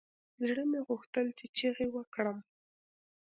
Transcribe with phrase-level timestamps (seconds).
[0.45, 2.37] زړه مې غوښتل چې چيغه وکړم.